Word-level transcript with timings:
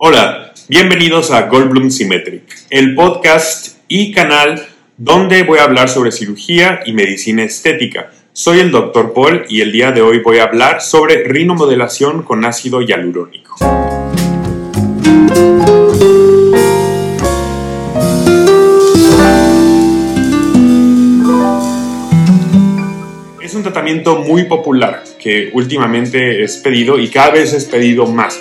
Hola, 0.00 0.52
bienvenidos 0.68 1.32
a 1.32 1.48
Goldblum 1.48 1.90
Symmetric, 1.90 2.44
el 2.70 2.94
podcast 2.94 3.78
y 3.88 4.12
canal 4.12 4.64
donde 4.96 5.42
voy 5.42 5.58
a 5.58 5.64
hablar 5.64 5.88
sobre 5.88 6.12
cirugía 6.12 6.82
y 6.86 6.92
medicina 6.92 7.42
estética. 7.42 8.12
Soy 8.32 8.60
el 8.60 8.70
Dr. 8.70 9.12
Paul 9.12 9.46
y 9.48 9.60
el 9.60 9.72
día 9.72 9.90
de 9.90 10.00
hoy 10.00 10.20
voy 10.20 10.38
a 10.38 10.44
hablar 10.44 10.82
sobre 10.82 11.24
rinomodelación 11.24 12.22
con 12.22 12.44
ácido 12.44 12.80
hialurónico. 12.80 13.56
Es 23.42 23.52
un 23.52 23.64
tratamiento 23.64 24.20
muy 24.20 24.44
popular 24.44 25.02
que 25.20 25.50
últimamente 25.54 26.44
es 26.44 26.58
pedido 26.58 27.00
y 27.00 27.08
cada 27.08 27.30
vez 27.30 27.52
es 27.52 27.64
pedido 27.64 28.06
más 28.06 28.40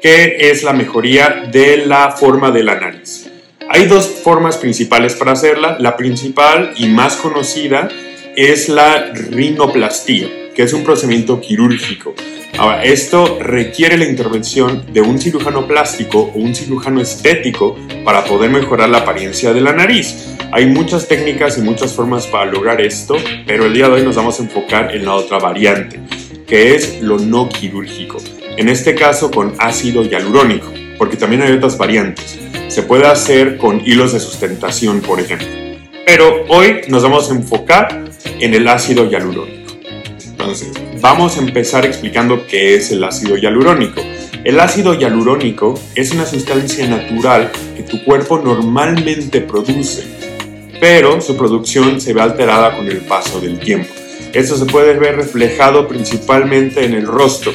que 0.00 0.50
es 0.50 0.62
la 0.62 0.72
mejoría 0.72 1.48
de 1.50 1.78
la 1.78 2.10
forma 2.12 2.50
de 2.50 2.62
la 2.62 2.78
nariz. 2.78 3.28
Hay 3.68 3.86
dos 3.86 4.06
formas 4.06 4.56
principales 4.56 5.14
para 5.14 5.32
hacerla. 5.32 5.76
La 5.78 5.96
principal 5.96 6.72
y 6.76 6.86
más 6.86 7.16
conocida 7.16 7.88
es 8.36 8.68
la 8.68 9.12
rinoplastía, 9.12 10.28
que 10.54 10.62
es 10.62 10.72
un 10.72 10.84
procedimiento 10.84 11.40
quirúrgico. 11.40 12.14
Ahora, 12.56 12.82
esto 12.82 13.38
requiere 13.40 13.98
la 13.98 14.06
intervención 14.06 14.84
de 14.92 15.00
un 15.00 15.20
cirujano 15.20 15.66
plástico 15.66 16.32
o 16.34 16.38
un 16.38 16.54
cirujano 16.54 17.00
estético 17.00 17.76
para 18.04 18.24
poder 18.24 18.50
mejorar 18.50 18.88
la 18.88 18.98
apariencia 18.98 19.52
de 19.52 19.60
la 19.60 19.72
nariz. 19.72 20.36
Hay 20.50 20.66
muchas 20.66 21.06
técnicas 21.06 21.58
y 21.58 21.60
muchas 21.60 21.92
formas 21.92 22.26
para 22.26 22.50
lograr 22.50 22.80
esto, 22.80 23.16
pero 23.46 23.66
el 23.66 23.74
día 23.74 23.88
de 23.88 23.94
hoy 23.94 24.02
nos 24.02 24.16
vamos 24.16 24.40
a 24.40 24.42
enfocar 24.42 24.96
en 24.96 25.04
la 25.04 25.14
otra 25.14 25.38
variante, 25.38 26.00
que 26.46 26.74
es 26.74 27.00
lo 27.02 27.18
no 27.18 27.48
quirúrgico 27.48 28.18
en 28.58 28.68
este 28.68 28.96
caso 28.96 29.30
con 29.30 29.54
ácido 29.58 30.02
hialurónico, 30.02 30.66
porque 30.98 31.16
también 31.16 31.42
hay 31.42 31.52
otras 31.52 31.78
variantes. 31.78 32.36
Se 32.66 32.82
puede 32.82 33.06
hacer 33.06 33.56
con 33.56 33.80
hilos 33.86 34.12
de 34.12 34.18
sustentación, 34.18 35.00
por 35.00 35.20
ejemplo. 35.20 35.46
Pero 36.04 36.44
hoy 36.48 36.80
nos 36.88 37.04
vamos 37.04 37.30
a 37.30 37.34
enfocar 37.34 38.04
en 38.40 38.54
el 38.54 38.66
ácido 38.66 39.08
hialurónico. 39.08 39.74
Entonces, 40.26 40.72
vamos 41.00 41.36
a 41.36 41.40
empezar 41.40 41.86
explicando 41.86 42.48
qué 42.48 42.74
es 42.74 42.90
el 42.90 43.04
ácido 43.04 43.36
hialurónico. 43.36 44.02
El 44.42 44.58
ácido 44.58 44.94
hialurónico 44.94 45.80
es 45.94 46.10
una 46.10 46.26
sustancia 46.26 46.88
natural 46.88 47.52
que 47.76 47.84
tu 47.84 48.02
cuerpo 48.02 48.40
normalmente 48.40 49.40
produce, 49.40 50.02
pero 50.80 51.20
su 51.20 51.36
producción 51.36 52.00
se 52.00 52.12
ve 52.12 52.22
alterada 52.22 52.76
con 52.76 52.88
el 52.88 52.98
paso 52.98 53.40
del 53.40 53.60
tiempo. 53.60 53.94
Esto 54.32 54.56
se 54.56 54.66
puede 54.66 54.98
ver 54.98 55.14
reflejado 55.14 55.86
principalmente 55.86 56.84
en 56.84 56.94
el 56.94 57.06
rostro, 57.06 57.52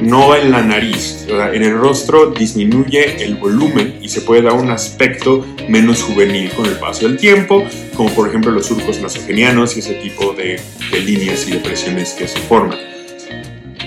no 0.00 0.36
en 0.36 0.50
la 0.50 0.62
nariz. 0.62 1.26
En 1.28 1.62
el 1.62 1.78
rostro 1.78 2.30
disminuye 2.30 3.24
el 3.24 3.36
volumen 3.36 3.98
y 4.00 4.08
se 4.08 4.20
puede 4.20 4.42
dar 4.42 4.54
un 4.54 4.70
aspecto 4.70 5.44
menos 5.68 6.02
juvenil 6.02 6.50
con 6.50 6.66
el 6.66 6.74
paso 6.74 7.06
del 7.06 7.16
tiempo, 7.16 7.64
como 7.94 8.10
por 8.10 8.28
ejemplo 8.28 8.50
los 8.50 8.66
surcos 8.66 9.00
nasogenianos 9.00 9.76
y 9.76 9.80
ese 9.80 9.94
tipo 9.94 10.32
de, 10.32 10.60
líneas 11.04 11.46
y 11.48 11.52
depresiones 11.52 12.12
que 12.12 12.28
se 12.28 12.38
forman. 12.40 12.78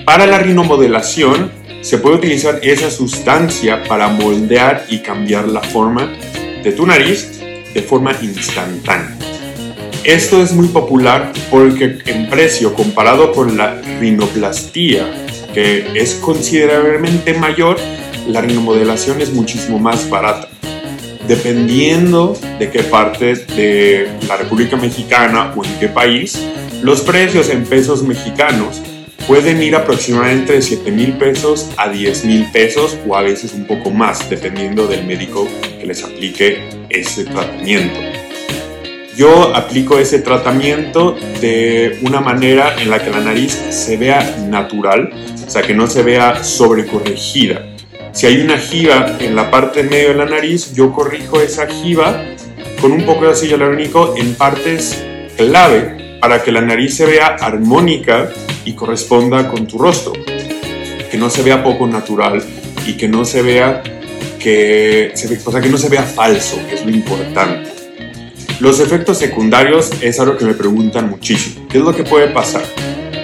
Para 0.05 0.25
la 0.25 0.39
rinomodelación 0.39 1.51
se 1.81 1.97
puede 1.97 2.17
utilizar 2.17 2.59
esa 2.63 2.89
sustancia 2.89 3.83
para 3.83 4.07
moldear 4.07 4.85
y 4.89 4.99
cambiar 4.99 5.47
la 5.47 5.61
forma 5.61 6.13
de 6.63 6.71
tu 6.71 6.85
nariz 6.85 7.39
de 7.73 7.81
forma 7.81 8.15
instantánea. 8.21 9.15
Esto 10.03 10.41
es 10.41 10.53
muy 10.53 10.69
popular 10.69 11.33
porque 11.51 11.97
en 12.05 12.29
precio 12.29 12.73
comparado 12.73 13.33
con 13.33 13.57
la 13.57 13.81
rinoplastía 13.99 15.26
es 15.57 16.15
considerablemente 16.15 17.33
mayor, 17.33 17.77
la 18.27 18.41
rinomodelación 18.41 19.21
es 19.21 19.33
muchísimo 19.33 19.79
más 19.79 20.09
barata. 20.09 20.49
Dependiendo 21.27 22.37
de 22.59 22.69
qué 22.69 22.83
parte 22.83 23.35
de 23.35 24.07
la 24.27 24.37
República 24.37 24.77
Mexicana 24.77 25.53
o 25.55 25.65
en 25.65 25.79
qué 25.79 25.87
país, 25.87 26.39
los 26.81 27.01
precios 27.01 27.49
en 27.49 27.65
pesos 27.65 28.03
mexicanos 28.03 28.81
pueden 29.27 29.61
ir 29.61 29.75
aproximadamente 29.75 30.53
de 30.53 30.61
7 30.61 30.91
mil 30.91 31.13
pesos 31.17 31.69
a 31.77 31.89
10 31.89 32.25
mil 32.25 32.45
pesos 32.51 32.97
o 33.07 33.15
a 33.15 33.21
veces 33.21 33.53
un 33.53 33.65
poco 33.65 33.89
más, 33.89 34.29
dependiendo 34.29 34.87
del 34.87 35.05
médico 35.05 35.47
que 35.79 35.85
les 35.85 36.03
aplique 36.03 36.69
ese 36.89 37.25
tratamiento. 37.25 38.16
Yo 39.17 39.55
aplico 39.55 39.97
ese 39.97 40.19
tratamiento 40.19 41.17
de 41.41 41.97
una 42.03 42.21
manera 42.21 42.75
en 42.79 42.91
la 42.91 43.03
que 43.03 43.09
la 43.09 43.19
nariz 43.19 43.51
se 43.71 43.97
vea 43.97 44.37
natural, 44.47 45.09
o 45.43 45.49
sea, 45.49 45.63
que 45.63 45.73
no 45.73 45.87
se 45.87 46.03
vea 46.03 46.43
sobrecorregida. 46.43 47.65
Si 48.11 48.27
hay 48.27 48.41
una 48.41 48.59
jiba 48.59 49.17
en 49.19 49.35
la 49.35 49.49
parte 49.49 49.81
medio 49.81 50.09
de 50.09 50.13
la 50.13 50.25
nariz, 50.25 50.71
yo 50.75 50.93
corrijo 50.93 51.41
esa 51.41 51.65
jiba 51.65 52.25
con 52.79 52.91
un 52.91 53.07
poco 53.07 53.25
de 53.25 53.31
ácido 53.31 53.57
hialurónico 53.57 54.13
en 54.15 54.35
partes 54.35 55.03
clave 55.35 56.19
para 56.21 56.43
que 56.43 56.51
la 56.51 56.61
nariz 56.61 56.95
se 56.97 57.07
vea 57.07 57.37
armónica 57.41 58.29
y 58.65 58.73
corresponda 58.73 59.47
con 59.47 59.65
tu 59.65 59.79
rostro. 59.79 60.13
Que 60.13 61.17
no 61.17 61.31
se 61.31 61.41
vea 61.41 61.63
poco 61.63 61.87
natural 61.87 62.43
y 62.85 62.93
que 62.93 63.07
no 63.07 63.25
se 63.25 63.41
vea 63.41 63.81
que, 64.37 65.11
o 65.43 65.51
sea, 65.51 65.59
que 65.59 65.69
no 65.69 65.77
se 65.79 65.89
vea 65.89 66.03
falso, 66.03 66.59
que 66.69 66.75
es 66.75 66.85
lo 66.85 66.91
importante. 66.91 67.76
Los 68.59 68.79
efectos 68.79 69.19
secundarios 69.19 69.91
es 70.01 70.19
algo 70.19 70.35
que 70.35 70.43
me 70.43 70.55
preguntan 70.55 71.11
muchísimo. 71.11 71.67
¿Qué 71.69 71.77
es 71.77 71.83
lo 71.83 71.95
que 71.95 72.03
puede 72.03 72.29
pasar? 72.29 72.63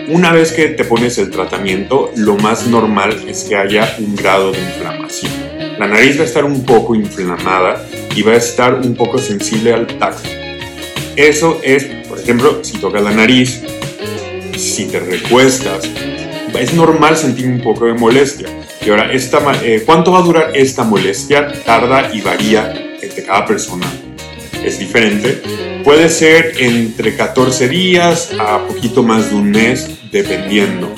Una 0.08 0.32
vez 0.32 0.52
que 0.52 0.68
te 0.68 0.84
pones 0.84 1.18
el 1.18 1.32
tratamiento, 1.32 2.12
lo 2.16 2.36
más 2.38 2.68
normal 2.68 3.20
es 3.28 3.46
que 3.46 3.56
haya 3.56 3.96
un 3.98 4.16
grado 4.16 4.52
de 4.52 4.60
inflamación. 4.60 5.32
La 5.80 5.88
nariz 5.88 6.20
va 6.20 6.22
a 6.22 6.26
estar 6.26 6.46
un 6.46 6.64
poco 6.64 6.94
inflamada 6.94 7.84
y 8.16 8.22
va 8.22 8.34
a 8.34 8.36
estar 8.36 8.76
un 8.76 8.94
poco 8.94 9.18
sensible 9.18 9.74
al 9.74 9.88
tacto. 9.98 10.30
Eso 11.16 11.60
es, 11.64 11.86
por 12.08 12.20
ejemplo, 12.20 12.64
si 12.64 12.78
tocas 12.78 13.02
la 13.02 13.12
nariz, 13.12 13.64
si 14.56 14.86
te 14.86 15.00
recuestas, 15.00 15.90
es 16.60 16.74
normal 16.76 17.18
sentir 17.18 17.48
un 17.48 17.60
poco 17.60 17.88
de 17.88 17.96
molestia. 17.96 18.50
Y 18.86 18.92
ahora, 18.92 19.12
esta, 19.12 19.40
eh, 19.64 19.82
¿cuánto 19.84 20.12
va 20.12 20.20
a 20.20 20.22
durar 20.22 20.52
esta 20.54 20.84
molestia? 20.84 21.52
Tarda 21.66 22.14
y 22.14 22.22
varía 22.22 22.72
entre 23.02 23.24
cada 23.24 23.48
persona 23.48 23.88
es 24.64 24.80
diferente. 24.80 25.42
Puede 25.84 26.10
ser 26.10 26.54
entre 26.60 27.16
14 27.16 27.68
días 27.68 28.32
a 28.40 28.66
poquito 28.68 29.04
más 29.04 29.30
de 29.30 29.36
un 29.36 29.52
mes, 29.52 29.90
dependiendo. 30.12 30.94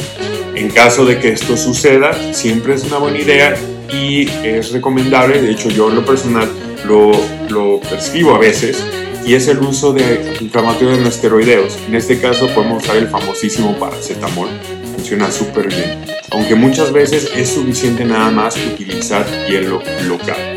En 0.55 0.69
caso 0.69 1.05
de 1.05 1.19
que 1.19 1.29
esto 1.29 1.57
suceda, 1.57 2.33
siempre 2.33 2.75
es 2.75 2.83
una 2.83 2.97
buena 2.97 3.19
idea 3.19 3.55
y 3.91 4.29
es 4.43 4.71
recomendable, 4.71 5.41
de 5.41 5.51
hecho 5.51 5.69
yo 5.69 5.89
en 5.89 5.95
lo 5.95 6.05
personal 6.05 6.49
lo, 6.85 7.11
lo 7.49 7.79
prescribo 7.79 8.35
a 8.35 8.39
veces, 8.39 8.81
y 9.25 9.33
es 9.33 9.47
el 9.47 9.59
uso 9.59 9.91
de 9.91 10.37
inflamatorios 10.39 10.99
no 10.99 11.09
esteroideos. 11.09 11.77
En 11.87 11.95
este 11.95 12.19
caso 12.19 12.47
podemos 12.53 12.83
usar 12.83 12.97
el 12.97 13.07
famosísimo 13.07 13.77
paracetamol, 13.77 14.49
funciona 14.95 15.31
súper 15.31 15.67
bien, 15.67 16.05
aunque 16.31 16.55
muchas 16.55 16.91
veces 16.93 17.31
es 17.35 17.49
suficiente 17.49 18.05
nada 18.05 18.29
más 18.29 18.55
utilizar 18.57 19.25
hielo 19.49 19.81
local. 20.07 20.54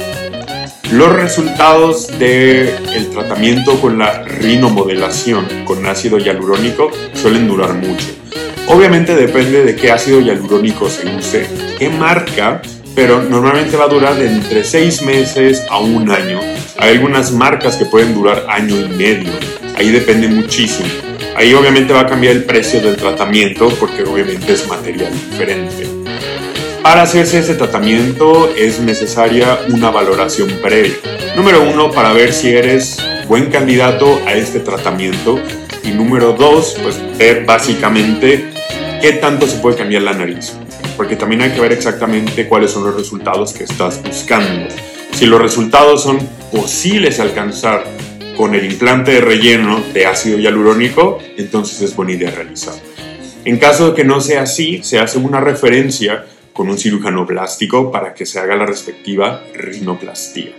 Los 0.93 1.13
resultados 1.13 2.19
del 2.19 3.11
tratamiento 3.13 3.79
con 3.79 3.99
la 3.99 4.23
rinomodelación 4.23 5.47
con 5.67 5.85
ácido 5.85 6.19
hialurónico 6.19 6.91
suelen 7.13 7.47
durar 7.47 7.75
mucho. 7.75 8.07
Obviamente 8.69 9.15
depende 9.15 9.65
de 9.65 9.77
qué 9.77 9.93
ácido 9.93 10.21
hialurónico 10.21 10.89
se 10.89 11.15
use, 11.15 11.47
qué 11.79 11.91
marca, 11.91 12.63
pero 12.95 13.23
normalmente 13.23 13.77
va 13.77 13.85
a 13.85 13.89
durar 13.89 14.15
de 14.17 14.29
entre 14.29 14.65
6 14.65 15.03
meses 15.03 15.63
a 15.69 15.79
un 15.79 16.11
año. 16.11 16.41
Hay 16.79 16.97
algunas 16.97 17.33
marcas 17.33 17.77
que 17.77 17.85
pueden 17.85 18.15
durar 18.15 18.47
año 18.49 18.75
y 18.75 18.89
medio. 18.89 19.33
Ahí 19.77 19.91
depende 19.91 20.27
muchísimo. 20.27 20.89
Ahí 21.37 21.53
obviamente 21.53 21.93
va 21.93 22.01
a 22.01 22.07
cambiar 22.07 22.35
el 22.35 22.45
precio 22.45 22.81
del 22.81 22.97
tratamiento 22.97 23.69
porque 23.79 24.05
obviamente 24.05 24.55
es 24.55 24.67
material 24.67 25.13
diferente. 25.13 25.98
Para 26.89 27.03
hacerse 27.03 27.41
ese 27.41 27.55
tratamiento 27.55 28.49
es 28.57 28.81
necesaria 28.81 29.59
una 29.69 29.91
valoración 29.91 30.49
previa. 30.63 30.95
Número 31.37 31.63
uno, 31.63 31.91
para 31.91 32.15
ver 32.15 32.33
si 32.33 32.49
eres 32.49 32.97
buen 33.29 33.51
candidato 33.51 34.19
a 34.27 34.33
este 34.33 34.61
tratamiento. 34.61 35.39
Y 35.85 35.91
número 35.91 36.33
dos, 36.33 36.79
pues 36.83 36.99
ver 37.19 37.45
básicamente 37.45 38.49
qué 39.03 39.13
tanto 39.13 39.47
se 39.47 39.59
puede 39.59 39.77
cambiar 39.77 40.01
la 40.01 40.15
nariz. 40.15 40.55
Porque 40.97 41.15
también 41.15 41.43
hay 41.43 41.51
que 41.51 41.61
ver 41.61 41.73
exactamente 41.73 42.49
cuáles 42.49 42.71
son 42.71 42.85
los 42.85 42.97
resultados 42.97 43.53
que 43.53 43.65
estás 43.65 44.03
buscando. 44.03 44.75
Si 45.13 45.27
los 45.27 45.43
resultados 45.43 46.03
son 46.03 46.19
posibles 46.51 47.21
alcanzar 47.21 47.85
con 48.35 48.55
el 48.55 48.65
implante 48.65 49.11
de 49.11 49.21
relleno 49.21 49.83
de 49.93 50.07
ácido 50.07 50.39
hialurónico, 50.39 51.19
entonces 51.37 51.83
es 51.83 51.95
buena 51.95 52.13
idea 52.13 52.31
realizarlo. 52.31 52.81
En 53.45 53.59
caso 53.59 53.91
de 53.91 53.95
que 53.95 54.05
no 54.05 54.23
sea 54.23 54.45
así, 54.45 54.83
se 54.83 54.99
hace 54.99 55.19
una 55.19 55.39
referencia 55.43 56.25
con 56.59 56.69
un 56.69 56.77
cirujano 56.77 57.25
plástico 57.25 57.93
para 57.93 58.15
que 58.15 58.27
se 58.27 58.41
haga 58.41 58.57
la 58.57 58.67
respectiva 58.67 59.45
rinoplastía. 59.55 60.51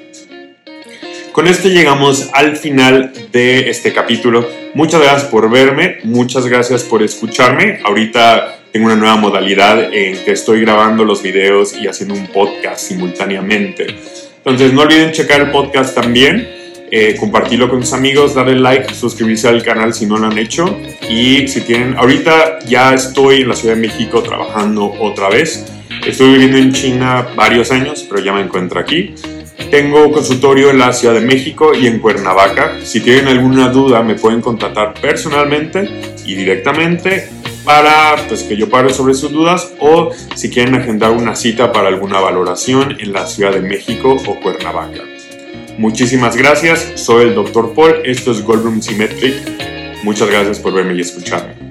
Con 1.33 1.45
esto 1.45 1.67
llegamos 1.67 2.29
al 2.31 2.55
final 2.55 3.11
de 3.33 3.69
este 3.69 3.91
capítulo. 3.91 4.47
Muchas 4.75 5.01
gracias 5.01 5.25
por 5.25 5.51
verme, 5.51 5.97
muchas 6.05 6.47
gracias 6.47 6.83
por 6.83 7.03
escucharme. 7.03 7.81
Ahorita 7.83 8.61
tengo 8.71 8.85
una 8.85 8.95
nueva 8.95 9.17
modalidad 9.17 9.93
en 9.93 10.23
que 10.23 10.31
estoy 10.31 10.61
grabando 10.61 11.03
los 11.03 11.21
videos 11.21 11.75
y 11.75 11.89
haciendo 11.89 12.15
un 12.15 12.27
podcast 12.27 12.79
simultáneamente. 12.79 13.87
Entonces 14.37 14.71
no 14.71 14.83
olviden 14.83 15.11
checar 15.11 15.41
el 15.41 15.51
podcast 15.51 15.93
también, 15.93 16.47
eh, 16.91 17.17
compartirlo 17.19 17.69
con 17.69 17.83
sus 17.83 17.91
amigos, 17.91 18.35
darle 18.35 18.55
like, 18.55 18.93
suscribirse 18.93 19.49
al 19.49 19.63
canal 19.63 19.93
si 19.93 20.05
no 20.05 20.17
lo 20.17 20.27
han 20.27 20.37
hecho. 20.37 20.79
Y 21.09 21.49
si 21.49 21.59
tienen, 21.59 21.97
ahorita 21.97 22.59
ya 22.59 22.93
estoy 22.93 23.41
en 23.41 23.49
la 23.49 23.55
Ciudad 23.57 23.75
de 23.75 23.81
México 23.81 24.23
trabajando 24.23 24.95
otra 25.01 25.27
vez. 25.27 25.65
Estoy 26.05 26.33
viviendo 26.33 26.57
en 26.57 26.71
China 26.71 27.27
varios 27.35 27.71
años, 27.71 28.05
pero 28.09 28.23
ya 28.23 28.33
me 28.33 28.41
encuentro 28.41 28.79
aquí. 28.79 29.15
Tengo 29.71 30.11
consultorio 30.11 30.71
en 30.71 30.79
la 30.79 30.93
Ciudad 30.93 31.13
de 31.13 31.21
México 31.21 31.73
y 31.75 31.87
en 31.87 31.99
Cuernavaca. 31.99 32.77
Si 32.83 33.01
tienen 33.01 33.27
alguna 33.27 33.69
duda 33.69 34.01
me 34.01 34.15
pueden 34.15 34.41
contactar 34.41 34.93
personalmente 34.95 35.89
y 36.25 36.35
directamente 36.35 37.29
para 37.63 38.15
pues, 38.27 38.43
que 38.43 38.55
yo 38.55 38.69
pare 38.69 38.91
sobre 38.93 39.13
sus 39.13 39.31
dudas 39.31 39.73
o 39.79 40.09
si 40.35 40.49
quieren 40.49 40.75
agendar 40.75 41.11
una 41.11 41.35
cita 41.35 41.71
para 41.71 41.89
alguna 41.89 42.19
valoración 42.19 42.97
en 42.99 43.13
la 43.13 43.27
Ciudad 43.27 43.51
de 43.51 43.61
México 43.61 44.17
o 44.25 44.39
Cuernavaca. 44.39 45.03
Muchísimas 45.77 46.35
gracias, 46.35 46.93
soy 46.95 47.27
el 47.27 47.35
Dr. 47.35 47.73
Paul, 47.73 48.01
esto 48.05 48.31
es 48.31 48.43
Goldroom 48.43 48.81
Symmetric. 48.81 49.35
Muchas 50.03 50.29
gracias 50.29 50.59
por 50.59 50.73
verme 50.73 50.95
y 50.95 51.01
escucharme. 51.01 51.68